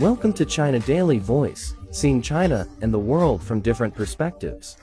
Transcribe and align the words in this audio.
Welcome 0.00 0.32
to 0.34 0.44
China 0.44 0.78
Daily 0.78 1.18
Voice, 1.18 1.74
seeing 1.90 2.22
China 2.22 2.68
and 2.82 2.94
the 2.94 2.98
world 3.00 3.42
from 3.42 3.58
different 3.58 3.92
perspectives. 3.96 4.76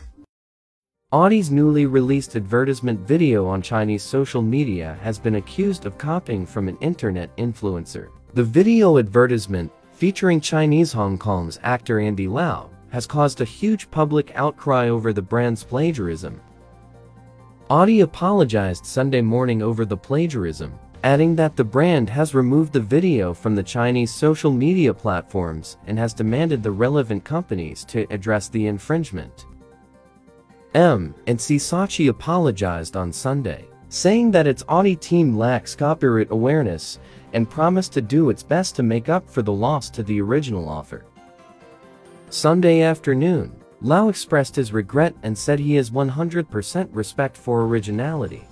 Audi's 1.13 1.49
newly 1.49 1.85
released 1.85 2.35
advertisement 2.35 2.99
video 2.99 3.47
on 3.47 3.61
Chinese 3.61 4.03
social 4.03 4.41
media 4.41 4.99
has 5.01 5.17
been 5.17 5.35
accused 5.35 5.85
of 5.85 5.97
copying 5.97 6.45
from 6.45 6.67
an 6.67 6.77
internet 6.81 7.33
influencer. 7.37 8.09
The 8.33 8.43
video 8.43 8.97
advertisement, 8.97 9.71
featuring 9.93 10.41
Chinese 10.41 10.91
Hong 10.91 11.17
Kong's 11.17 11.59
actor 11.63 12.01
Andy 12.01 12.27
Lau, 12.27 12.69
has 12.89 13.07
caused 13.07 13.39
a 13.39 13.45
huge 13.45 13.89
public 13.91 14.33
outcry 14.35 14.89
over 14.89 15.13
the 15.13 15.21
brand's 15.21 15.63
plagiarism. 15.63 16.41
Audi 17.71 18.01
apologized 18.01 18.85
Sunday 18.85 19.21
morning 19.21 19.63
over 19.63 19.85
the 19.85 19.97
plagiarism, 19.97 20.77
adding 21.03 21.35
that 21.35 21.55
the 21.55 21.63
brand 21.63 22.07
has 22.07 22.35
removed 22.35 22.71
the 22.71 22.79
video 22.79 23.33
from 23.33 23.55
the 23.55 23.63
Chinese 23.63 24.13
social 24.13 24.51
media 24.51 24.93
platforms 24.93 25.77
and 25.87 25.97
has 25.97 26.13
demanded 26.13 26.61
the 26.61 26.69
relevant 26.69 27.23
companies 27.23 27.83
to 27.83 28.05
address 28.11 28.49
the 28.49 28.67
infringement. 28.67 29.47
M 30.75 31.15
and 31.25 31.41
C 31.41 31.55
Saatchi 31.55 32.09
apologized 32.09 32.95
on 32.95 33.11
Sunday, 33.11 33.65
saying 33.89 34.29
that 34.29 34.45
its 34.45 34.63
Audi 34.69 34.95
team 34.95 35.35
lacks 35.35 35.73
copyright 35.73 36.29
awareness 36.29 36.99
and 37.33 37.49
promised 37.49 37.93
to 37.93 38.01
do 38.01 38.29
its 38.29 38.43
best 38.43 38.75
to 38.75 38.83
make 38.83 39.09
up 39.09 39.27
for 39.27 39.41
the 39.41 39.51
loss 39.51 39.89
to 39.89 40.03
the 40.03 40.21
original 40.21 40.69
author. 40.69 41.03
Sunday 42.29 42.81
afternoon, 42.81 43.59
Lau 43.85 44.09
expressed 44.09 44.55
his 44.55 44.73
regret 44.73 45.13
and 45.21 45.37
said 45.37 45.59
he 45.59 45.75
has 45.75 45.91
100% 45.91 46.89
respect 46.91 47.37
for 47.37 47.67
originality. 47.67 48.47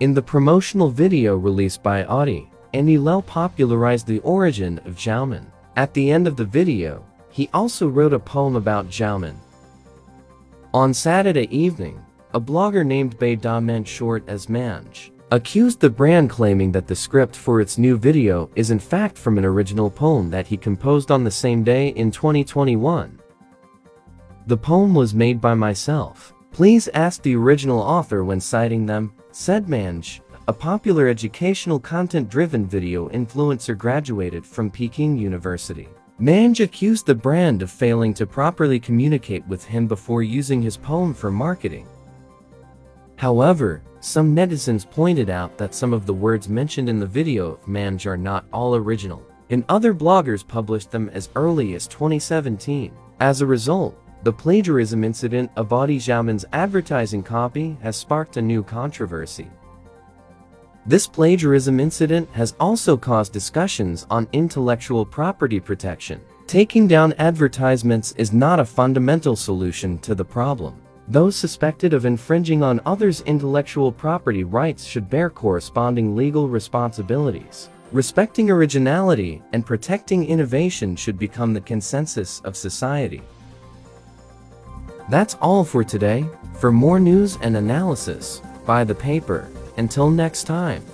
In 0.00 0.14
the 0.14 0.20
promotional 0.20 0.90
video 0.90 1.36
released 1.36 1.80
by 1.80 2.04
Audi, 2.06 2.50
Andy 2.74 2.98
Lau 2.98 3.20
popularized 3.20 4.08
the 4.08 4.18
origin 4.20 4.80
of 4.84 4.96
Xiaoman. 4.96 5.46
At 5.76 5.94
the 5.94 6.10
end 6.10 6.26
of 6.26 6.34
the 6.34 6.44
video, 6.44 7.04
he 7.30 7.48
also 7.54 7.86
wrote 7.86 8.12
a 8.12 8.18
poem 8.18 8.56
about 8.56 8.88
Xiaoman. 8.88 9.36
On 10.74 10.92
Saturday 10.92 11.46
evening, 11.56 12.04
a 12.34 12.40
blogger 12.40 12.84
named 12.84 13.16
Bei 13.16 13.36
Da 13.36 13.60
Mange 13.60 13.86
short 13.86 14.24
as 14.26 14.48
Mange, 14.48 15.12
accused 15.30 15.78
the 15.78 15.88
brand 15.88 16.28
claiming 16.28 16.72
that 16.72 16.88
the 16.88 16.96
script 16.96 17.36
for 17.36 17.60
its 17.60 17.78
new 17.78 17.96
video 17.96 18.50
is 18.56 18.72
in 18.72 18.80
fact 18.80 19.16
from 19.16 19.38
an 19.38 19.44
original 19.44 19.88
poem 19.88 20.30
that 20.30 20.48
he 20.48 20.56
composed 20.56 21.12
on 21.12 21.22
the 21.22 21.30
same 21.30 21.62
day 21.62 21.90
in 21.90 22.10
2021. 22.10 23.19
The 24.50 24.56
poem 24.56 24.96
was 24.96 25.14
made 25.14 25.40
by 25.40 25.54
myself. 25.54 26.34
Please 26.50 26.88
ask 26.88 27.22
the 27.22 27.36
original 27.36 27.78
author 27.78 28.24
when 28.24 28.40
citing 28.40 28.84
them, 28.84 29.12
said 29.30 29.68
Mange, 29.68 30.22
a 30.48 30.52
popular 30.52 31.06
educational 31.06 31.78
content-driven 31.78 32.66
video 32.66 33.08
influencer 33.10 33.78
graduated 33.78 34.44
from 34.44 34.68
Peking 34.68 35.16
University. 35.16 35.88
Mange 36.18 36.58
accused 36.58 37.06
the 37.06 37.14
brand 37.14 37.62
of 37.62 37.70
failing 37.70 38.12
to 38.14 38.26
properly 38.26 38.80
communicate 38.80 39.46
with 39.46 39.64
him 39.64 39.86
before 39.86 40.24
using 40.24 40.60
his 40.60 40.76
poem 40.76 41.14
for 41.14 41.30
marketing. 41.30 41.86
However, 43.14 43.82
some 44.00 44.34
netizens 44.34 44.84
pointed 44.84 45.30
out 45.30 45.58
that 45.58 45.76
some 45.76 45.92
of 45.92 46.06
the 46.06 46.14
words 46.26 46.48
mentioned 46.48 46.88
in 46.88 46.98
the 46.98 47.06
video 47.06 47.52
of 47.52 47.68
Mange 47.68 48.04
are 48.04 48.16
not 48.16 48.46
all 48.52 48.74
original, 48.74 49.22
and 49.50 49.64
other 49.68 49.94
bloggers 49.94 50.44
published 50.44 50.90
them 50.90 51.08
as 51.10 51.28
early 51.36 51.76
as 51.76 51.86
2017. 51.86 52.90
As 53.20 53.42
a 53.42 53.46
result, 53.46 53.96
the 54.22 54.32
plagiarism 54.32 55.02
incident 55.02 55.50
of 55.56 55.72
Audi 55.72 55.98
Xiaoman's 55.98 56.44
advertising 56.52 57.22
copy 57.22 57.76
has 57.82 57.96
sparked 57.96 58.36
a 58.36 58.42
new 58.42 58.62
controversy. 58.62 59.48
This 60.86 61.06
plagiarism 61.06 61.80
incident 61.80 62.28
has 62.32 62.54
also 62.60 62.96
caused 62.96 63.32
discussions 63.32 64.06
on 64.10 64.28
intellectual 64.32 65.06
property 65.06 65.60
protection. 65.60 66.20
Taking 66.46 66.86
down 66.86 67.14
advertisements 67.14 68.12
is 68.12 68.32
not 68.32 68.60
a 68.60 68.64
fundamental 68.64 69.36
solution 69.36 69.98
to 70.00 70.14
the 70.14 70.24
problem. 70.24 70.80
Those 71.08 71.36
suspected 71.36 71.94
of 71.94 72.04
infringing 72.04 72.62
on 72.62 72.80
others' 72.84 73.22
intellectual 73.22 73.90
property 73.90 74.44
rights 74.44 74.84
should 74.84 75.08
bear 75.08 75.30
corresponding 75.30 76.14
legal 76.14 76.48
responsibilities. 76.48 77.70
Respecting 77.92 78.50
originality 78.50 79.42
and 79.52 79.66
protecting 79.66 80.26
innovation 80.26 80.94
should 80.94 81.18
become 81.18 81.52
the 81.52 81.60
consensus 81.60 82.40
of 82.40 82.56
society. 82.56 83.22
That's 85.10 85.34
all 85.40 85.64
for 85.64 85.82
today. 85.82 86.24
For 86.54 86.70
more 86.70 87.00
news 87.00 87.36
and 87.42 87.56
analysis, 87.56 88.42
buy 88.64 88.84
the 88.84 88.94
paper. 88.94 89.48
Until 89.76 90.08
next 90.08 90.44
time. 90.44 90.84